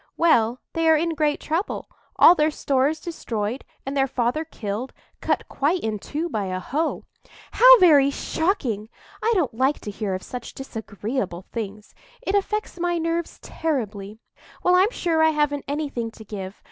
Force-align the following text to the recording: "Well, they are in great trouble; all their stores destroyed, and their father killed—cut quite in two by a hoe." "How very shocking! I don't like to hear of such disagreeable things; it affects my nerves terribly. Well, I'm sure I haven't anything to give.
"Well, 0.17 0.59
they 0.73 0.89
are 0.89 0.95
in 0.97 1.13
great 1.13 1.39
trouble; 1.39 1.87
all 2.15 2.33
their 2.33 2.49
stores 2.49 2.99
destroyed, 2.99 3.63
and 3.85 3.95
their 3.95 4.07
father 4.07 4.43
killed—cut 4.43 5.47
quite 5.47 5.81
in 5.81 5.99
two 5.99 6.27
by 6.27 6.45
a 6.45 6.59
hoe." 6.59 7.05
"How 7.51 7.77
very 7.77 8.09
shocking! 8.09 8.89
I 9.21 9.31
don't 9.35 9.53
like 9.53 9.77
to 9.81 9.91
hear 9.91 10.15
of 10.15 10.23
such 10.23 10.55
disagreeable 10.55 11.43
things; 11.51 11.93
it 12.23 12.33
affects 12.33 12.79
my 12.79 12.97
nerves 12.97 13.37
terribly. 13.43 14.17
Well, 14.63 14.73
I'm 14.73 14.89
sure 14.89 15.21
I 15.21 15.29
haven't 15.29 15.65
anything 15.67 16.09
to 16.09 16.25
give. 16.25 16.55